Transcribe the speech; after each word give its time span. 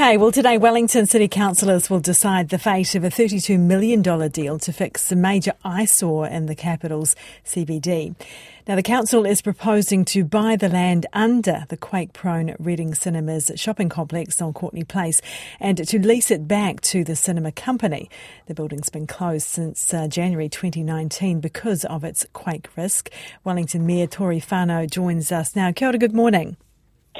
Okay, 0.00 0.16
well, 0.16 0.32
today 0.32 0.56
Wellington 0.56 1.04
City 1.04 1.28
councillors 1.28 1.90
will 1.90 2.00
decide 2.00 2.48
the 2.48 2.58
fate 2.58 2.94
of 2.94 3.04
a 3.04 3.10
$32 3.10 3.60
million 3.60 4.00
deal 4.30 4.58
to 4.58 4.72
fix 4.72 5.12
a 5.12 5.14
major 5.14 5.52
eyesore 5.62 6.26
in 6.26 6.46
the 6.46 6.54
capital's 6.54 7.14
CBD. 7.44 8.14
Now, 8.66 8.76
the 8.76 8.82
council 8.82 9.26
is 9.26 9.42
proposing 9.42 10.06
to 10.06 10.24
buy 10.24 10.56
the 10.56 10.70
land 10.70 11.04
under 11.12 11.66
the 11.68 11.76
quake 11.76 12.14
prone 12.14 12.56
Reading 12.58 12.94
Cinemas 12.94 13.50
shopping 13.56 13.90
complex 13.90 14.40
on 14.40 14.54
Courtenay 14.54 14.84
Place 14.84 15.20
and 15.60 15.86
to 15.86 15.98
lease 15.98 16.30
it 16.30 16.48
back 16.48 16.80
to 16.80 17.04
the 17.04 17.14
cinema 17.14 17.52
company. 17.52 18.08
The 18.46 18.54
building's 18.54 18.88
been 18.88 19.06
closed 19.06 19.48
since 19.48 19.92
uh, 19.92 20.08
January 20.08 20.48
2019 20.48 21.40
because 21.40 21.84
of 21.84 22.04
its 22.04 22.24
quake 22.32 22.74
risk. 22.74 23.10
Wellington 23.44 23.84
Mayor 23.84 24.06
Tory 24.06 24.40
Whanau 24.40 24.90
joins 24.90 25.30
us 25.30 25.54
now. 25.54 25.72
Kia 25.72 25.88
ora, 25.88 25.98
good 25.98 26.14
morning. 26.14 26.56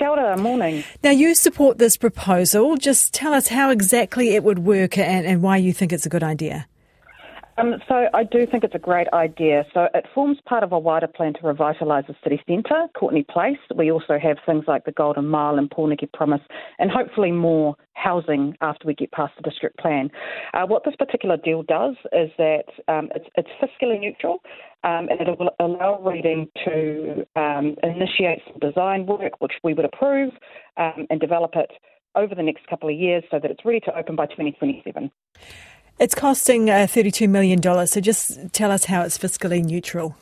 Kia 0.00 0.08
ora, 0.08 0.34
morning. 0.38 0.82
Now, 1.02 1.10
you 1.10 1.34
support 1.34 1.76
this 1.76 1.98
proposal. 1.98 2.78
Just 2.78 3.12
tell 3.12 3.34
us 3.34 3.48
how 3.48 3.68
exactly 3.68 4.34
it 4.34 4.42
would 4.42 4.60
work 4.60 4.96
and, 4.96 5.26
and 5.26 5.42
why 5.42 5.58
you 5.58 5.74
think 5.74 5.92
it's 5.92 6.06
a 6.06 6.08
good 6.08 6.22
idea. 6.22 6.66
Um, 7.60 7.74
so 7.88 8.06
I 8.14 8.24
do 8.24 8.46
think 8.46 8.64
it's 8.64 8.74
a 8.74 8.78
great 8.78 9.08
idea. 9.12 9.64
So 9.74 9.88
it 9.92 10.06
forms 10.14 10.38
part 10.46 10.64
of 10.64 10.72
a 10.72 10.78
wider 10.78 11.06
plan 11.06 11.34
to 11.34 11.40
revitalise 11.40 12.06
the 12.06 12.14
city 12.24 12.40
centre, 12.48 12.86
Courtenay 12.98 13.24
Place. 13.28 13.58
We 13.74 13.90
also 13.90 14.18
have 14.18 14.38
things 14.46 14.64
like 14.66 14.84
the 14.84 14.92
Golden 14.92 15.26
Mile 15.26 15.58
and 15.58 15.68
Pōneke 15.68 16.10
Promise, 16.12 16.40
and 16.78 16.90
hopefully 16.90 17.32
more 17.32 17.76
housing 17.92 18.56
after 18.62 18.86
we 18.86 18.94
get 18.94 19.12
past 19.12 19.34
the 19.36 19.48
district 19.48 19.78
plan. 19.78 20.10
Uh, 20.54 20.64
what 20.66 20.84
this 20.84 20.94
particular 20.96 21.36
deal 21.36 21.62
does 21.62 21.96
is 22.12 22.30
that 22.38 22.64
um, 22.88 23.10
it's, 23.14 23.26
it's, 23.36 23.48
fiscally 23.60 24.00
neutral 24.00 24.38
um, 24.84 25.08
and 25.10 25.20
it 25.20 25.38
will 25.38 25.50
allow 25.60 26.00
Reading 26.00 26.48
to 26.64 27.26
um, 27.36 27.76
initiate 27.82 28.40
some 28.46 28.58
design 28.58 29.04
work, 29.04 29.32
which 29.40 29.52
we 29.62 29.74
would 29.74 29.84
approve, 29.84 30.32
um, 30.78 31.06
and 31.10 31.20
develop 31.20 31.50
it 31.56 31.70
over 32.14 32.34
the 32.34 32.42
next 32.42 32.66
couple 32.68 32.88
of 32.88 32.96
years 32.96 33.22
so 33.30 33.38
that 33.38 33.50
it's 33.50 33.64
ready 33.64 33.80
to 33.80 33.96
open 33.96 34.16
by 34.16 34.26
2027. 34.26 35.10
It's 36.00 36.14
costing 36.14 36.70
uh, 36.70 36.86
$32 36.88 37.28
million, 37.28 37.60
so 37.86 38.00
just 38.00 38.54
tell 38.54 38.70
us 38.70 38.86
how 38.86 39.02
it's 39.02 39.18
fiscally 39.18 39.62
neutral. 39.62 40.16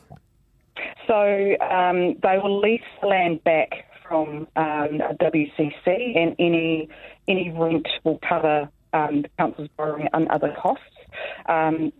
So 1.07 1.55
um, 1.61 2.17
they 2.21 2.37
will 2.37 2.59
lease 2.59 2.81
the 2.99 3.07
land 3.07 3.41
back 3.45 3.85
from 4.05 4.45
um, 4.57 4.99
WCC, 5.21 6.17
and 6.17 6.35
any 6.37 6.89
any 7.29 7.49
rent 7.51 7.87
will 8.03 8.19
cover 8.27 8.67
um, 8.91 9.21
the 9.21 9.29
council's 9.37 9.69
borrowing 9.77 10.09
and 10.11 10.27
other 10.27 10.53
costs. 10.61 10.83
Um, 11.47 11.93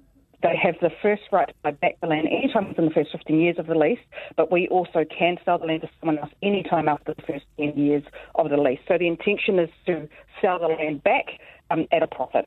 they 0.43 0.57
have 0.61 0.75
the 0.81 0.91
first 1.01 1.21
right 1.31 1.47
to 1.47 1.53
buy 1.63 1.71
back 1.71 2.01
the 2.01 2.07
land 2.07 2.27
anytime 2.27 2.67
within 2.67 2.85
the 2.85 2.91
first 2.91 3.13
15 3.13 3.39
years 3.39 3.59
of 3.59 3.67
the 3.67 3.75
lease, 3.75 3.99
but 4.35 4.51
we 4.51 4.67
also 4.67 5.05
can 5.05 5.37
sell 5.45 5.57
the 5.57 5.65
land 5.65 5.83
to 5.83 5.89
someone 6.01 6.17
else 6.17 6.31
anytime 6.43 6.89
after 6.89 7.13
the 7.13 7.21
first 7.21 7.45
10 7.57 7.77
years 7.77 8.03
of 8.35 8.49
the 8.49 8.57
lease. 8.57 8.79
So 8.89 8.97
the 8.97 9.07
intention 9.07 9.57
is 9.57 9.69
to 9.85 10.09
sell 10.41 10.59
the 10.59 10.67
land 10.67 11.01
back 11.01 11.39
um, 11.71 11.87
at 11.93 12.03
a 12.03 12.07
profit. 12.07 12.45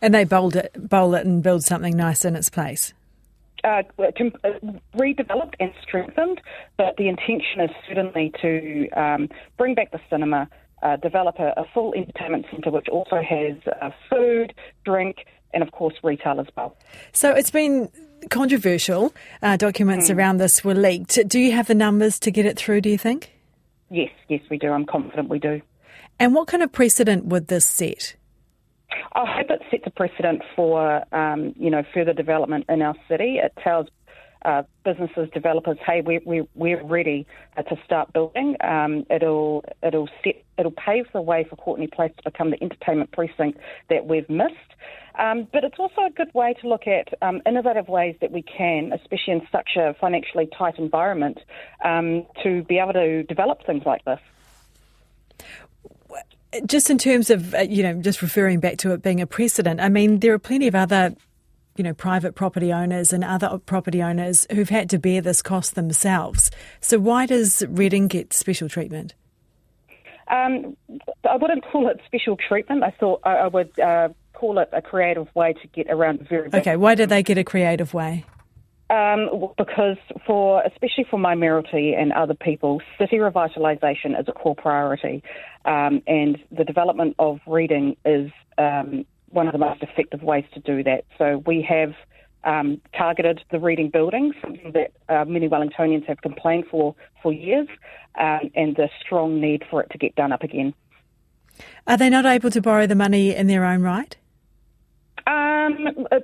And 0.00 0.14
they 0.14 0.24
bowl 0.24 0.56
it, 0.56 0.72
bowl 0.76 1.14
it 1.14 1.26
and 1.26 1.42
build 1.42 1.64
something 1.64 1.96
nice 1.96 2.24
in 2.24 2.36
its 2.36 2.50
place. 2.50 2.92
Uh, 3.64 3.82
uh, 3.98 4.10
redeveloped 4.94 5.54
and 5.58 5.72
strengthened, 5.82 6.40
but 6.76 6.96
the 6.98 7.08
intention 7.08 7.60
is 7.60 7.70
certainly 7.88 8.32
to 8.40 8.88
um, 8.90 9.28
bring 9.56 9.74
back 9.74 9.90
the 9.90 10.00
cinema, 10.08 10.48
uh, 10.82 10.96
develop 10.96 11.38
a, 11.38 11.52
a, 11.56 11.64
full 11.74 11.92
entertainment 11.94 12.46
centre 12.50 12.70
which 12.70 12.88
also 12.88 13.20
has 13.22 13.56
uh, 13.80 13.90
food, 14.08 14.54
drink, 14.84 15.26
and 15.52 15.62
of 15.62 15.72
course 15.72 15.94
retail 16.04 16.38
as 16.38 16.46
well. 16.56 16.76
So 17.12 17.32
it's 17.32 17.50
been 17.50 17.88
controversial. 18.30 19.12
Uh, 19.42 19.56
documents 19.56 20.10
mm. 20.10 20.16
around 20.16 20.36
this 20.36 20.62
were 20.62 20.74
leaked. 20.74 21.18
Do 21.26 21.40
you 21.40 21.52
have 21.52 21.66
the 21.66 21.74
numbers 21.74 22.18
to 22.20 22.30
get 22.30 22.46
it 22.46 22.56
through, 22.56 22.82
do 22.82 22.90
you 22.90 22.98
think? 22.98 23.32
Yes, 23.90 24.10
yes, 24.28 24.42
we 24.50 24.58
do. 24.58 24.70
I'm 24.70 24.86
confident 24.86 25.28
we 25.28 25.38
do. 25.38 25.62
And 26.18 26.34
what 26.34 26.48
kind 26.48 26.62
of 26.62 26.72
precedent 26.72 27.26
would 27.26 27.48
this 27.48 27.64
set? 27.64 28.14
I 29.16 29.24
hope 29.24 29.46
it 29.48 29.62
sets 29.70 29.84
a 29.86 29.90
precedent 29.90 30.42
for 30.54 31.02
um, 31.14 31.54
you 31.56 31.70
know 31.70 31.82
further 31.94 32.12
development 32.12 32.66
in 32.68 32.82
our 32.82 32.94
city. 33.08 33.38
It 33.42 33.52
tells 33.64 33.86
uh, 34.44 34.62
businesses, 34.84 35.28
developers, 35.32 35.78
hey, 35.84 36.02
we, 36.02 36.20
we, 36.24 36.46
we're 36.54 36.84
ready 36.84 37.26
uh, 37.56 37.62
to 37.62 37.76
start 37.82 38.12
building. 38.12 38.56
Um, 38.62 39.06
it'll 39.10 39.64
it'll 39.82 40.10
set 40.22 40.44
it'll 40.58 40.70
pave 40.72 41.06
the 41.14 41.22
way 41.22 41.46
for 41.48 41.56
Courtenay 41.56 41.86
Place 41.86 42.12
to 42.18 42.30
become 42.30 42.50
the 42.50 42.62
entertainment 42.62 43.10
precinct 43.12 43.58
that 43.88 44.06
we've 44.06 44.28
missed. 44.28 44.52
Um, 45.18 45.48
but 45.50 45.64
it's 45.64 45.78
also 45.78 46.02
a 46.06 46.10
good 46.10 46.32
way 46.34 46.54
to 46.60 46.68
look 46.68 46.86
at 46.86 47.08
um, 47.22 47.40
innovative 47.46 47.88
ways 47.88 48.16
that 48.20 48.30
we 48.30 48.42
can, 48.42 48.92
especially 48.92 49.32
in 49.32 49.48
such 49.50 49.70
a 49.78 49.94
financially 49.98 50.46
tight 50.58 50.78
environment, 50.78 51.38
um, 51.82 52.26
to 52.42 52.64
be 52.64 52.78
able 52.78 52.92
to 52.92 53.22
develop 53.22 53.64
things 53.64 53.84
like 53.86 54.04
this 54.04 54.20
just 56.66 56.90
in 56.90 56.98
terms 56.98 57.30
of, 57.30 57.54
uh, 57.54 57.58
you 57.58 57.82
know, 57.82 57.94
just 58.00 58.22
referring 58.22 58.60
back 58.60 58.78
to 58.78 58.92
it 58.92 59.02
being 59.02 59.20
a 59.20 59.26
precedent, 59.26 59.80
I 59.80 59.88
mean, 59.88 60.20
there 60.20 60.32
are 60.32 60.38
plenty 60.38 60.66
of 60.66 60.74
other, 60.74 61.14
you 61.76 61.84
know, 61.84 61.94
private 61.94 62.34
property 62.34 62.72
owners 62.72 63.12
and 63.12 63.24
other 63.24 63.58
property 63.58 64.02
owners 64.02 64.46
who've 64.50 64.68
had 64.68 64.88
to 64.90 64.98
bear 64.98 65.20
this 65.20 65.42
cost 65.42 65.74
themselves. 65.74 66.50
So 66.80 66.98
why 66.98 67.26
does 67.26 67.64
Reading 67.68 68.08
get 68.08 68.32
special 68.32 68.68
treatment? 68.68 69.14
Um, 70.28 70.76
I 71.28 71.36
wouldn't 71.36 71.64
call 71.70 71.88
it 71.88 72.00
special 72.06 72.36
treatment. 72.36 72.82
I 72.82 72.90
thought 72.90 73.20
I, 73.24 73.46
would 73.46 73.78
uh, 73.78 74.08
call 74.32 74.58
it 74.58 74.68
a 74.72 74.82
creative 74.82 75.28
way 75.34 75.52
to 75.52 75.66
get 75.68 75.86
around 75.88 76.18
the 76.18 76.24
very. 76.24 76.50
Okay, 76.52 76.76
why 76.76 76.94
do 76.94 77.06
they 77.06 77.22
get 77.22 77.38
a 77.38 77.44
creative 77.44 77.94
way? 77.94 78.24
Um, 78.96 79.50
because 79.58 79.98
for 80.26 80.62
especially 80.62 81.04
for 81.10 81.18
my 81.18 81.34
Mayoralty 81.34 81.94
and 81.94 82.12
other 82.12 82.34
people, 82.34 82.80
city 82.98 83.16
revitalisation 83.16 84.18
is 84.18 84.26
a 84.26 84.32
core 84.32 84.54
priority, 84.54 85.22
um, 85.66 86.02
and 86.06 86.38
the 86.50 86.64
development 86.64 87.14
of 87.18 87.40
Reading 87.46 87.96
is 88.06 88.30
um, 88.56 89.04
one 89.28 89.48
of 89.48 89.52
the 89.52 89.58
most 89.58 89.82
effective 89.82 90.22
ways 90.22 90.44
to 90.54 90.60
do 90.60 90.82
that. 90.84 91.04
So 91.18 91.42
we 91.44 91.60
have 91.68 91.92
um, 92.44 92.80
targeted 92.96 93.42
the 93.50 93.58
Reading 93.58 93.90
buildings, 93.90 94.34
that 94.72 94.92
uh, 95.10 95.26
many 95.26 95.46
Wellingtonians 95.46 96.06
have 96.06 96.22
complained 96.22 96.64
for 96.70 96.94
for 97.22 97.34
years, 97.34 97.68
um, 98.18 98.50
and 98.54 98.76
the 98.76 98.88
strong 99.04 99.40
need 99.40 99.62
for 99.70 99.82
it 99.82 99.90
to 99.90 99.98
get 99.98 100.14
done 100.14 100.32
up 100.32 100.42
again. 100.42 100.72
Are 101.86 101.98
they 101.98 102.08
not 102.08 102.24
able 102.24 102.50
to 102.50 102.62
borrow 102.62 102.86
the 102.86 102.94
money 102.94 103.34
in 103.34 103.46
their 103.46 103.64
own 103.64 103.82
right? 103.82 104.16
Um, 105.26 106.06
uh, 106.12 106.20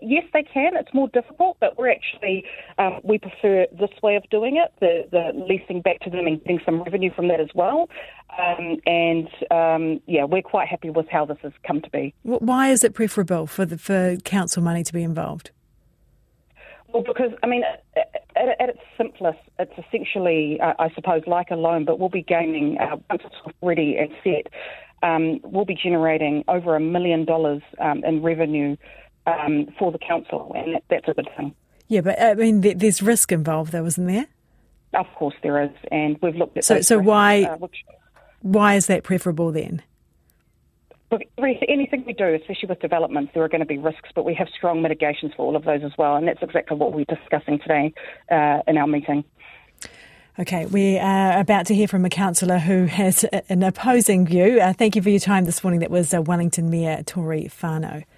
yes, 0.00 0.24
they 0.32 0.42
can. 0.42 0.76
It's 0.76 0.92
more 0.94 1.08
difficult, 1.08 1.58
but 1.60 1.76
we're 1.76 1.90
actually 1.90 2.44
um, 2.78 3.00
we 3.04 3.18
prefer 3.18 3.66
this 3.78 3.90
way 4.02 4.16
of 4.16 4.28
doing 4.30 4.56
it, 4.56 4.72
the, 4.80 5.06
the 5.10 5.32
leasing 5.46 5.82
back 5.82 6.00
to 6.00 6.10
them 6.10 6.26
and 6.26 6.42
getting 6.42 6.60
some 6.64 6.82
revenue 6.82 7.12
from 7.14 7.28
that 7.28 7.40
as 7.40 7.50
well. 7.54 7.90
Um, 8.38 8.78
and 8.86 9.28
um, 9.50 10.00
yeah, 10.06 10.24
we're 10.24 10.42
quite 10.42 10.68
happy 10.68 10.88
with 10.88 11.06
how 11.10 11.26
this 11.26 11.36
has 11.42 11.52
come 11.66 11.82
to 11.82 11.90
be. 11.90 12.14
Why 12.22 12.70
is 12.70 12.82
it 12.82 12.94
preferable 12.94 13.46
for 13.46 13.66
the 13.66 13.76
for 13.76 14.16
council 14.24 14.62
money 14.62 14.82
to 14.84 14.92
be 14.92 15.02
involved? 15.02 15.50
Well, 16.92 17.02
because 17.02 17.32
I 17.42 17.46
mean, 17.46 17.62
at, 17.94 18.48
at 18.60 18.68
its 18.70 18.80
simplest, 18.96 19.38
it's 19.58 19.72
essentially, 19.86 20.58
uh, 20.62 20.72
I 20.78 20.88
suppose, 20.94 21.22
like 21.26 21.50
a 21.50 21.56
loan, 21.56 21.84
but 21.84 21.98
we'll 21.98 22.08
be 22.08 22.22
gaining 22.22 22.78
uh, 22.78 22.96
once 23.10 23.22
it's 23.24 23.56
ready 23.60 23.96
and 23.98 24.10
set 24.24 24.50
um, 25.06 25.40
will 25.44 25.64
be 25.64 25.76
generating 25.80 26.44
over 26.48 26.74
a 26.74 26.80
million 26.80 27.24
dollars 27.24 27.62
um, 27.78 28.02
in 28.04 28.22
revenue 28.22 28.76
um, 29.26 29.66
for 29.78 29.92
the 29.92 29.98
council, 29.98 30.52
and 30.54 30.74
that, 30.74 30.84
that's 30.90 31.08
a 31.08 31.14
good 31.14 31.28
thing. 31.36 31.54
Yeah, 31.88 32.00
but 32.00 32.20
I 32.20 32.34
mean, 32.34 32.60
there's 32.62 33.00
risk 33.02 33.30
involved, 33.30 33.72
though, 33.72 33.86
isn't 33.86 34.06
there? 34.06 34.26
Of 34.94 35.06
course, 35.14 35.34
there 35.42 35.62
is, 35.62 35.70
and 35.92 36.16
we've 36.22 36.34
looked 36.34 36.56
at. 36.56 36.64
So, 36.64 36.80
so 36.80 36.96
risks, 36.96 37.06
why 37.06 37.42
uh, 37.44 37.56
which, 37.58 37.84
why 38.40 38.74
is 38.74 38.86
that 38.86 39.04
preferable 39.04 39.52
then? 39.52 39.82
Look, 41.12 41.22
anything 41.38 42.04
we 42.04 42.12
do, 42.12 42.34
especially 42.34 42.68
with 42.68 42.80
developments, 42.80 43.30
there 43.32 43.44
are 43.44 43.48
going 43.48 43.60
to 43.60 43.66
be 43.66 43.78
risks, 43.78 44.08
but 44.14 44.24
we 44.24 44.34
have 44.34 44.48
strong 44.48 44.82
mitigations 44.82 45.32
for 45.36 45.46
all 45.46 45.54
of 45.54 45.64
those 45.64 45.82
as 45.84 45.92
well, 45.96 46.16
and 46.16 46.26
that's 46.26 46.42
exactly 46.42 46.76
what 46.76 46.92
we're 46.92 47.04
discussing 47.04 47.60
today 47.60 47.92
uh, 48.30 48.62
in 48.66 48.76
our 48.76 48.88
meeting. 48.88 49.24
Okay, 50.38 50.66
we 50.66 50.98
are 50.98 51.40
about 51.40 51.64
to 51.66 51.74
hear 51.74 51.88
from 51.88 52.04
a 52.04 52.10
councillor 52.10 52.58
who 52.58 52.84
has 52.84 53.24
an 53.48 53.62
opposing 53.62 54.26
view. 54.26 54.60
Uh, 54.60 54.74
thank 54.74 54.94
you 54.94 55.00
for 55.00 55.08
your 55.08 55.18
time 55.18 55.46
this 55.46 55.64
morning. 55.64 55.80
That 55.80 55.90
was 55.90 56.12
uh, 56.12 56.20
Wellington 56.20 56.68
Mayor 56.68 57.02
Tory 57.04 57.44
Whanau. 57.44 58.04